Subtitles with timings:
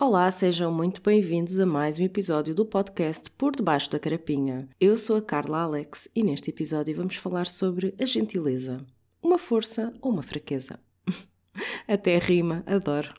[0.00, 4.68] Olá, sejam muito bem-vindos a mais um episódio do podcast Por Debaixo da Carapinha.
[4.80, 8.84] Eu sou a Carla Alex e neste episódio vamos falar sobre a gentileza.
[9.22, 10.80] Uma força ou uma fraqueza?
[11.86, 13.14] Até rima, adoro.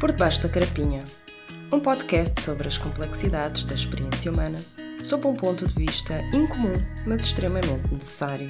[0.00, 1.04] Por Debaixo da Carapinha
[1.72, 4.58] um podcast sobre as complexidades da experiência humana,
[5.02, 6.74] sob um ponto de vista incomum,
[7.04, 8.48] mas extremamente necessário.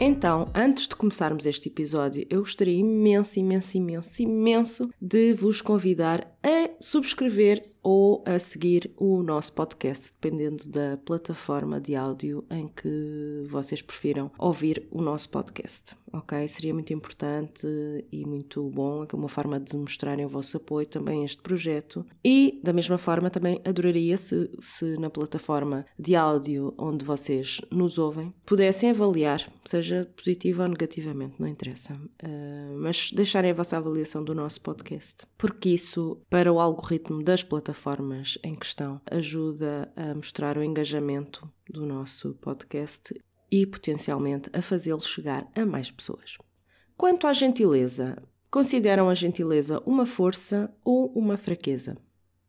[0.00, 6.38] Então, antes de começarmos este episódio, eu gostaria imenso, imenso, imenso, imenso de vos convidar
[6.40, 13.46] a subscrever ou a seguir o nosso podcast, dependendo da plataforma de áudio em que
[13.48, 15.96] vocês prefiram ouvir o nosso podcast.
[16.12, 16.46] Ok?
[16.48, 17.66] Seria muito importante
[18.12, 22.04] e muito bom, é uma forma de mostrarem o vosso apoio também a este projeto.
[22.22, 27.96] E, da mesma forma, também adoraria se, se na plataforma de áudio onde vocês nos
[27.96, 34.22] ouvem pudessem avaliar, seja positivo ou negativamente, não interessa, uh, mas deixarem a vossa avaliação
[34.22, 40.14] do nosso podcast, porque isso, para o algoritmo das plataformas, plataformas em questão ajuda a
[40.14, 43.14] mostrar o engajamento do nosso podcast
[43.50, 46.36] e potencialmente a fazê-lo chegar a mais pessoas.
[46.96, 48.20] Quanto à gentileza,
[48.50, 51.96] consideram a gentileza uma força ou uma fraqueza?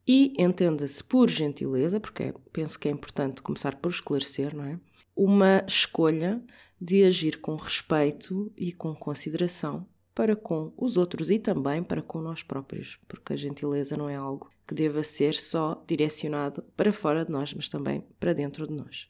[0.07, 4.79] E entenda-se por gentileza, porque penso que é importante começar por esclarecer, não é?
[5.15, 6.43] Uma escolha
[6.81, 12.19] de agir com respeito e com consideração para com os outros e também para com
[12.19, 17.25] nós próprios, porque a gentileza não é algo que deva ser só direcionado para fora
[17.25, 19.09] de nós, mas também para dentro de nós.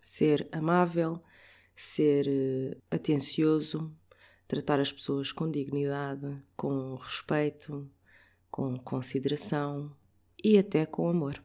[0.00, 1.20] Ser amável,
[1.74, 3.92] ser eh, atencioso,
[4.46, 7.90] tratar as pessoas com dignidade, com respeito,
[8.52, 9.92] com consideração
[10.44, 11.42] e até com amor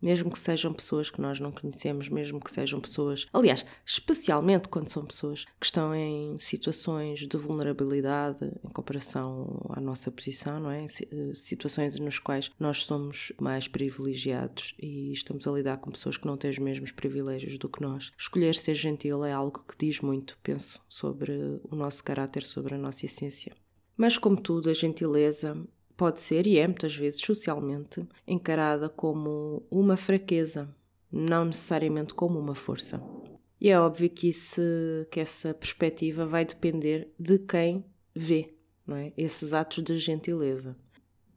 [0.00, 4.88] mesmo que sejam pessoas que nós não conhecemos, mesmo que sejam pessoas, aliás, especialmente quando
[4.88, 10.84] são pessoas que estão em situações de vulnerabilidade em comparação à nossa posição, não é?
[10.84, 16.26] Eh, situações nos quais nós somos mais privilegiados e estamos a lidar com pessoas que
[16.26, 18.12] não têm os mesmos privilégios do que nós.
[18.16, 21.32] Escolher ser gentil é algo que diz muito, penso, sobre
[21.64, 23.52] o nosso caráter, sobre a nossa essência.
[23.96, 25.56] Mas, como tudo, a gentileza
[25.98, 30.72] pode ser, e é muitas vezes socialmente, encarada como uma fraqueza,
[31.10, 33.02] não necessariamente como uma força.
[33.60, 34.62] E é óbvio que, isso,
[35.10, 38.54] que essa perspectiva vai depender de quem vê
[38.90, 39.12] é?
[39.16, 40.76] esses atos de gentileza.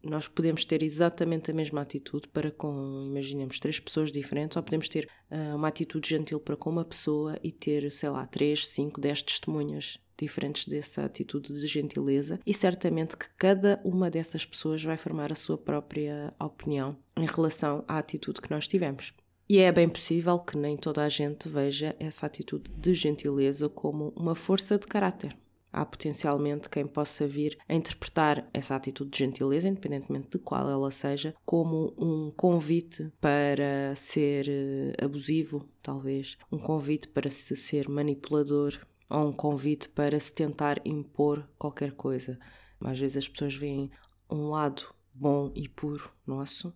[0.03, 4.89] Nós podemos ter exatamente a mesma atitude para com, imaginemos, três pessoas diferentes, ou podemos
[4.89, 8.99] ter uh, uma atitude gentil para com uma pessoa e ter, sei lá, três, cinco,
[8.99, 14.95] dez testemunhas diferentes dessa atitude de gentileza e certamente que cada uma dessas pessoas vai
[14.95, 19.13] formar a sua própria opinião em relação à atitude que nós tivemos.
[19.49, 24.13] E é bem possível que nem toda a gente veja essa atitude de gentileza como
[24.15, 25.35] uma força de caráter.
[25.73, 30.91] Há potencialmente quem possa vir a interpretar essa atitude de gentileza, independentemente de qual ela
[30.91, 38.77] seja, como um convite para ser eh, abusivo, talvez, um convite para se ser manipulador,
[39.09, 42.37] ou um convite para se tentar impor qualquer coisa.
[42.81, 43.91] Às vezes as pessoas veem
[44.29, 44.83] um lado
[45.13, 46.73] bom e puro nosso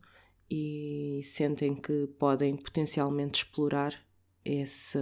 [0.50, 3.94] e sentem que podem potencialmente explorar
[4.46, 5.00] essa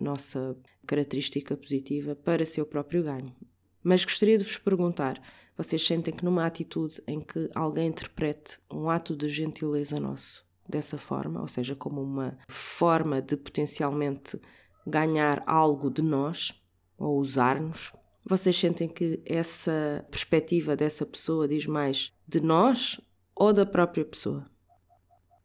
[0.00, 0.56] nossa
[0.86, 3.34] característica positiva para seu próprio ganho.
[3.82, 5.22] Mas gostaria de vos perguntar:
[5.56, 10.98] vocês sentem que numa atitude em que alguém interprete um ato de gentileza nosso dessa
[10.98, 14.40] forma, ou seja, como uma forma de potencialmente
[14.86, 16.52] ganhar algo de nós
[16.98, 17.92] ou usar-nos?
[18.26, 22.98] Vocês sentem que essa perspectiva dessa pessoa diz mais de nós
[23.36, 24.46] ou da própria pessoa?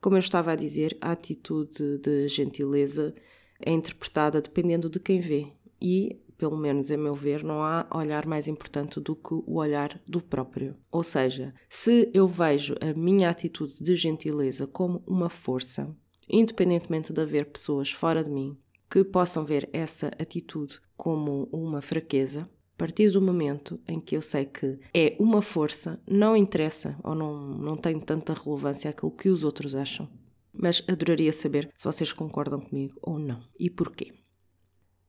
[0.01, 3.13] Como eu estava a dizer, a atitude de gentileza
[3.59, 5.51] é interpretada dependendo de quem vê
[5.81, 10.01] e, pelo menos a meu ver, não há olhar mais importante do que o olhar
[10.07, 10.77] do próprio.
[10.89, 15.93] Ou seja, se eu vejo a minha atitude de gentileza como uma força,
[16.29, 18.57] independentemente de haver pessoas fora de mim
[18.89, 22.49] que possam ver essa atitude como uma fraqueza,
[22.79, 27.35] partir do momento em que eu sei que é uma força, não interessa ou não,
[27.57, 30.07] não tem tanta relevância aquilo que os outros acham.
[30.53, 34.13] Mas adoraria saber se vocês concordam comigo ou não e porquê.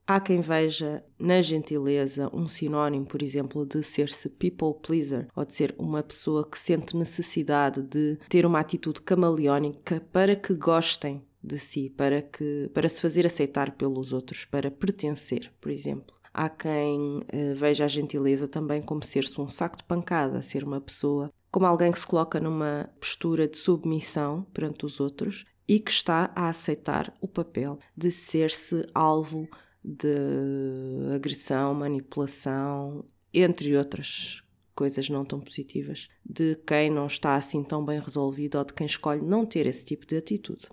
[0.05, 5.55] Há quem veja na gentileza um sinónimo, por exemplo, de ser-se people pleaser ou de
[5.55, 11.57] ser uma pessoa que sente necessidade de ter uma atitude camaleónica para que gostem de
[11.57, 16.20] si, para, que, para se fazer aceitar pelos outros, para pertencer, por exemplo.
[16.33, 20.79] Há quem uh, veja a gentileza também como ser-se um saco de pancada, ser uma
[20.79, 25.91] pessoa como alguém que se coloca numa postura de submissão perante os outros e que
[25.91, 29.49] está a aceitar o papel de ser-se alvo
[29.83, 34.43] de agressão, manipulação, entre outras
[34.73, 38.87] coisas não tão positivas, de quem não está assim tão bem resolvido ou de quem
[38.87, 40.67] escolhe não ter esse tipo de atitude.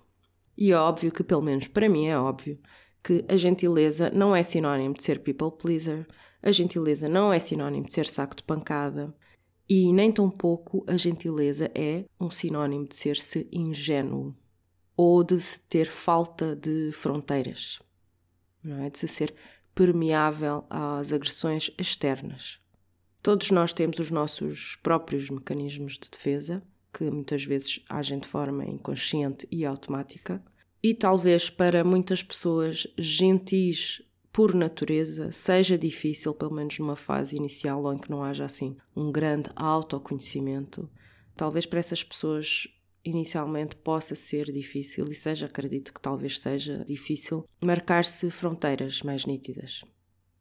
[0.57, 2.59] E é óbvio que, pelo menos para mim, é óbvio
[3.03, 6.07] que a gentileza não é sinónimo de ser people pleaser,
[6.41, 9.13] a gentileza não é sinónimo de ser saco de pancada,
[9.67, 14.35] e nem tão pouco a gentileza é um sinónimo de ser-se ingênuo
[14.97, 17.79] ou de se ter falta de fronteiras,
[18.63, 18.89] não é?
[18.89, 19.33] De se ser
[19.75, 22.59] permeável às agressões externas.
[23.21, 28.65] Todos nós temos os nossos próprios mecanismos de defesa, que muitas vezes agem de forma
[28.65, 30.43] inconsciente e automática,
[30.81, 37.91] e talvez para muitas pessoas gentis por natureza seja difícil, pelo menos numa fase inicial
[37.93, 40.89] em que não haja assim um grande autoconhecimento.
[41.35, 42.67] Talvez para essas pessoas
[43.03, 49.83] inicialmente possa ser difícil e seja, acredito que talvez seja difícil, marcar-se fronteiras mais nítidas.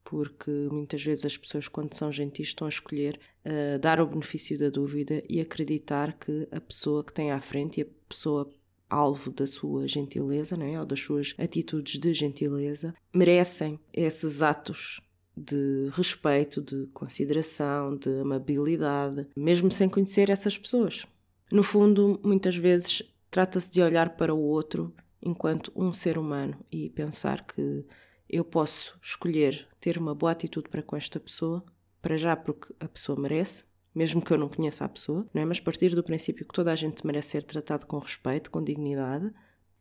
[0.04, 4.58] Porque muitas vezes as pessoas, quando são gentis, estão a escolher uh, dar o benefício
[4.58, 8.50] da dúvida e acreditar que a pessoa que tem à frente e a pessoa
[8.88, 15.00] alvo da sua gentileza, né, ou das suas atitudes de gentileza, merecem esses atos
[15.36, 21.06] de respeito, de consideração, de amabilidade, mesmo sem conhecer essas pessoas.
[21.50, 24.92] No fundo, muitas vezes trata-se de olhar para o outro
[25.22, 27.84] enquanto um ser humano e pensar que
[28.28, 31.64] eu posso escolher ter uma boa atitude para com esta pessoa,
[32.02, 33.64] para já porque a pessoa merece,
[33.94, 35.44] mesmo que eu não conheça a pessoa, não é?
[35.44, 39.32] mas partir do princípio que toda a gente merece ser tratado com respeito, com dignidade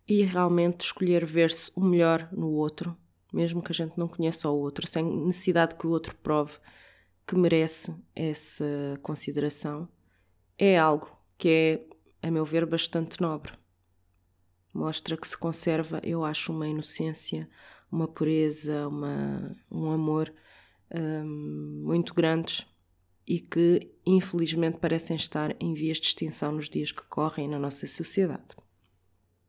[0.07, 2.98] e realmente escolher ver-se o melhor no outro,
[3.33, 6.57] mesmo que a gente não conheça o outro, sem necessidade que o outro prove
[7.27, 8.65] que merece essa
[9.01, 9.88] consideração,
[10.57, 11.86] é algo que
[12.24, 13.51] é, a meu ver, bastante nobre.
[14.74, 17.50] Mostra que se conserva, eu acho, uma inocência,
[17.92, 20.33] uma pureza, uma, um amor
[20.94, 22.65] hum, muito grandes
[23.27, 27.85] e que, infelizmente, parecem estar em vias de extinção nos dias que correm na nossa
[27.85, 28.56] sociedade.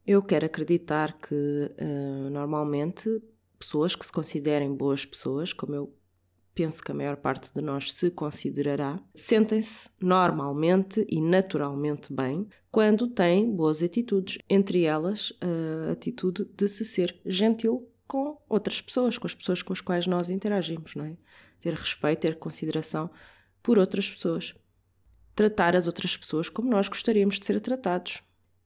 [0.04, 3.22] Eu quero acreditar que, uh, normalmente,
[3.58, 5.94] pessoas que se considerem boas pessoas, como eu
[6.54, 13.06] penso que a maior parte de nós se considerará, sentem-se normalmente e naturalmente bem quando
[13.06, 19.28] têm boas atitudes, entre elas a atitude de se ser gentil com outras pessoas, com
[19.28, 21.16] as pessoas com as quais nós interagimos, não é?
[21.60, 23.08] Ter respeito, ter consideração
[23.68, 24.54] por outras pessoas.
[25.34, 28.22] Tratar as outras pessoas como nós gostaríamos de ser tratados.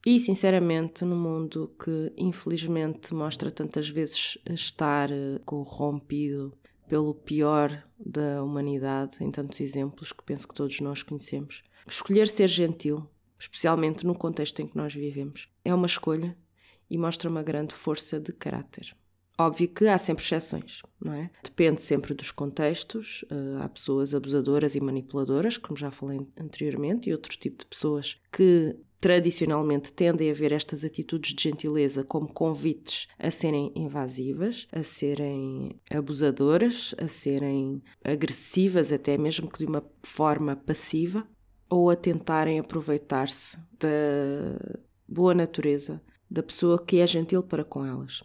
[0.07, 5.09] E, sinceramente, no mundo que infelizmente mostra tantas vezes estar
[5.45, 6.57] corrompido
[6.89, 11.65] pelo pior da humanidade, em tantos exemplos que penso que todos nós conhecemos.
[11.85, 13.05] Escolher ser gentil,
[13.37, 16.39] especialmente no contexto em que nós vivemos, é uma escolha
[16.89, 18.97] e mostra uma grande força de caráter.
[19.39, 21.31] Óbvio que há sempre exceções, não é?
[21.43, 23.23] Depende sempre dos contextos.
[23.23, 28.19] Uh, há pessoas abusadoras e manipuladoras, como já falei anteriormente, e outro tipo de pessoas
[28.31, 34.85] que tradicionalmente tendem a ver estas atitudes de gentileza como convites a serem invasivas, a
[34.85, 41.27] serem abusadoras, a serem agressivas, até mesmo que de uma forma passiva,
[41.69, 43.89] ou a tentarem aproveitar-se da
[45.09, 46.01] boa natureza
[46.31, 48.23] da pessoa que é gentil para com elas.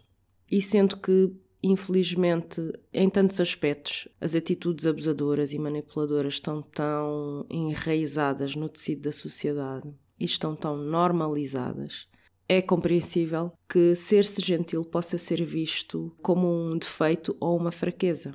[0.49, 2.61] E sendo que infelizmente,
[2.94, 9.92] em tantos aspectos, as atitudes abusadoras e manipuladoras estão tão enraizadas no tecido da sociedade
[10.19, 12.07] e estão tão normalizadas,
[12.47, 18.31] é compreensível que ser-se gentil possa ser visto como um defeito ou uma fraqueza,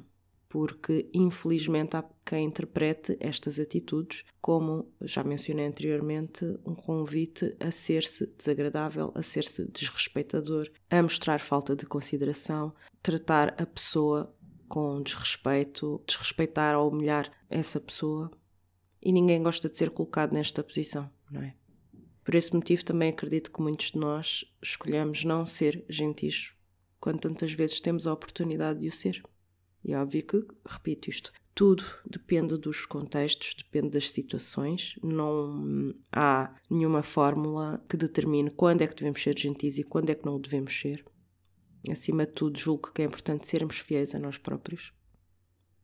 [0.49, 8.27] porque infelizmente há quem interprete estas atitudes como, já mencionei anteriormente, um convite a ser-se
[8.27, 14.35] desagradável, a ser-se desrespeitador, a mostrar falta de consideração, tratar a pessoa
[14.69, 18.31] com desrespeito, desrespeitar ou humilhar essa pessoa.
[19.03, 21.55] E ninguém gosta de ser colocado nesta posição, não é?
[22.25, 26.55] Por esse motivo, também acredito que muitos de nós escolhemos não ser gentis
[27.01, 29.21] quando tantas vezes temos a oportunidade de o ser.
[29.85, 34.97] E é óbvio que, repito isto, tudo depende dos contextos, depende das situações.
[35.03, 40.15] Não há nenhuma fórmula que determine quando é que devemos ser gentis e quando é
[40.15, 41.05] que não o devemos ser.
[41.91, 44.93] Acima de tudo, julgo que é importante sermos fiéis a nós próprios.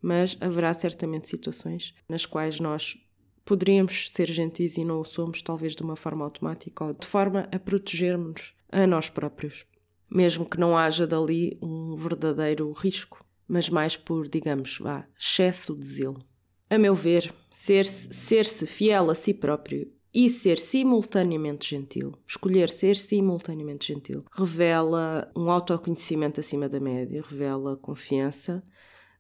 [0.01, 2.97] Mas haverá certamente situações nas quais nós
[3.45, 7.49] poderíamos ser gentis e não o somos, talvez de uma forma automática ou de forma
[7.53, 9.67] a protegermos a nós próprios.
[10.11, 15.87] Mesmo que não haja dali um verdadeiro risco, mas mais por, digamos, vá, excesso de
[15.87, 16.23] zelo.
[16.71, 22.69] A meu ver, ser-se ser -se fiel a si próprio e ser simultaneamente gentil, escolher
[22.71, 28.63] ser simultaneamente gentil, revela um autoconhecimento acima da média, revela confiança,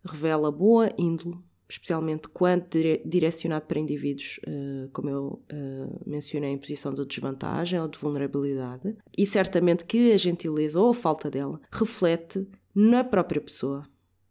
[0.04, 1.36] revela boa índole,
[1.68, 2.64] especialmente quando
[3.04, 8.96] direcionado para indivíduos, uh, como eu uh, mencionei, em posição de desvantagem ou de vulnerabilidade,
[9.16, 13.86] e certamente que a gentileza ou a falta dela reflete na própria pessoa,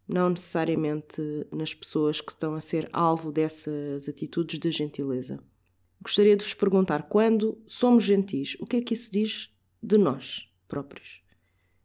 [0.08, 1.20] não necessariamente
[1.52, 5.38] nas pessoas que estão a ser alvo dessas atitudes de gentileza.
[6.00, 9.50] Gostaria de vos perguntar: quando somos gentis, o que é que isso diz
[9.82, 11.22] de nós próprios?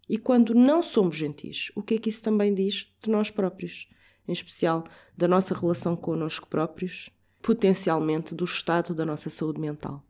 [0.08, 3.90] E quando não somos gentis, o que é que isso também diz de nós próprios?
[4.28, 4.86] Em especial
[5.18, 7.10] da nossa relação connosco próprios,
[7.42, 10.06] potencialmente do estado da nossa saúde mental.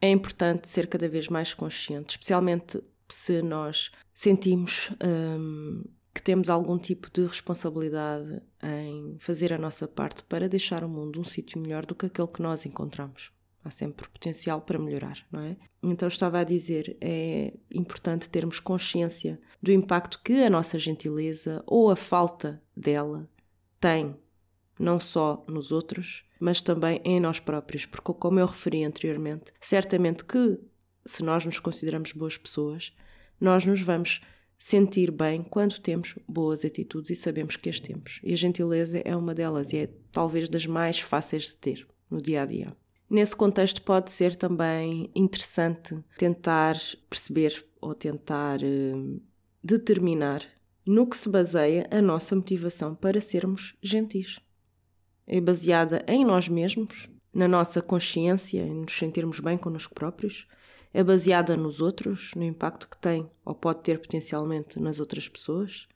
[0.00, 6.78] É importante ser cada vez mais consciente, especialmente se nós sentimos hum, que temos algum
[6.78, 11.86] tipo de responsabilidade em fazer a nossa parte para deixar o mundo um sítio melhor
[11.86, 13.32] do que aquele que nós encontramos.
[13.64, 15.56] Há sempre potencial para melhorar, não é?
[15.82, 21.90] Então estava a dizer, é importante termos consciência do impacto que a nossa gentileza ou
[21.90, 23.28] a falta dela
[23.80, 24.16] tem,
[24.78, 30.24] não só nos outros, mas também em nós próprios, porque como eu referi anteriormente, certamente
[30.24, 30.58] que
[31.04, 32.92] se nós nos consideramos boas pessoas,
[33.40, 34.20] nós nos vamos
[34.64, 38.20] sentir bem quando temos boas atitudes e sabemos que as temos.
[38.22, 42.22] E a gentileza é uma delas e é talvez das mais fáceis de ter no
[42.22, 42.76] dia a dia.
[43.10, 46.76] Nesse contexto, pode ser também interessante tentar
[47.10, 49.20] perceber ou tentar uh,
[49.62, 50.42] determinar
[50.86, 54.38] no que se baseia a nossa motivação para sermos gentis.
[55.26, 60.46] É baseada em nós mesmos, na nossa consciência, em nos sentirmos bem connosco próprios,
[60.92, 65.88] é baseada nos outros, no impacto que tem ou pode ter potencialmente nas outras pessoas,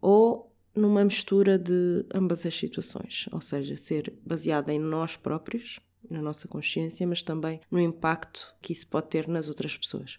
[0.00, 6.20] ou numa mistura de ambas as situações, ou seja, ser baseada em nós próprios, na
[6.20, 10.18] nossa consciência, mas também no impacto que isso pode ter nas outras pessoas.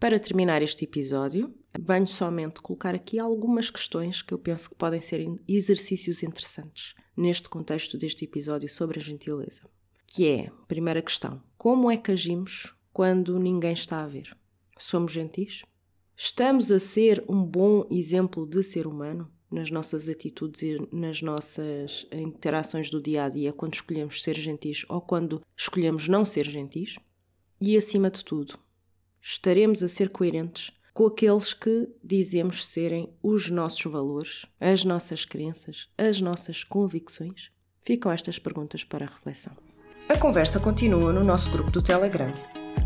[0.00, 5.00] Para terminar este episódio, venho somente colocar aqui algumas questões que eu penso que podem
[5.00, 9.62] ser exercícios interessantes neste contexto deste episódio sobre a gentileza.
[10.06, 14.34] Que é, primeira questão, como é que agimos quando ninguém está a ver?
[14.78, 15.60] Somos gentis?
[16.16, 22.06] Estamos a ser um bom exemplo de ser humano nas nossas atitudes e nas nossas
[22.10, 26.96] interações do dia a dia quando escolhemos ser gentis ou quando escolhemos não ser gentis?
[27.60, 28.58] E acima de tudo,
[29.20, 35.90] estaremos a ser coerentes com aqueles que dizemos serem os nossos valores, as nossas crenças,
[35.98, 37.50] as nossas convicções?
[37.82, 39.54] Ficam estas perguntas para reflexão.
[40.08, 42.32] A conversa continua no nosso grupo do Telegram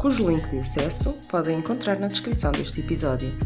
[0.00, 3.36] cujo link de acesso podem encontrar na descrição deste episódio.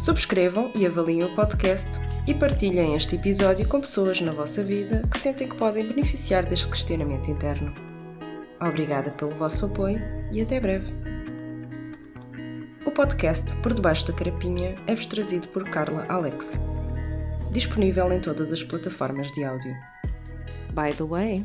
[0.00, 5.18] Subscrevam e avaliem o podcast e partilhem este episódio com pessoas na vossa vida que
[5.18, 7.74] sentem que podem beneficiar deste questionamento interno.
[8.58, 10.00] Obrigada pelo vosso apoio
[10.32, 10.94] e até breve.
[12.86, 16.58] O podcast Por Debaixo da Carapinha é-vos trazido por Carla Alex.
[17.52, 19.76] Disponível em todas as plataformas de áudio.
[20.72, 21.44] By the way,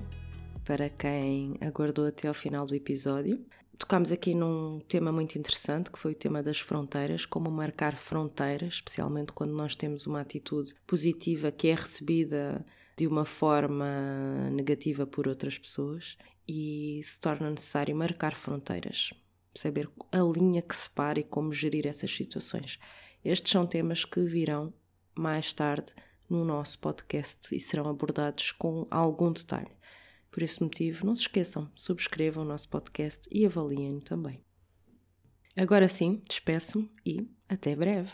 [0.63, 3.45] para quem aguardou até ao final do episódio,
[3.77, 8.75] Tocámos aqui num tema muito interessante, que foi o tema das fronteiras, como marcar fronteiras,
[8.75, 12.65] especialmente quando nós temos uma atitude positiva que é recebida
[12.95, 16.17] de uma forma negativa por outras pessoas
[16.47, 19.13] e se torna necessário marcar fronteiras,
[19.53, 22.79] saber a linha que separa e como gerir essas situações.
[23.23, 24.73] Estes são temas que virão
[25.17, 25.91] mais tarde
[26.29, 29.71] no nosso podcast e serão abordados com algum detalhe.
[30.35, 34.43] Por esse motivo, não se esqueçam, subscrevam o nosso podcast e avaliem-no também.
[35.55, 38.11] Agora sim, despeço-me e até breve.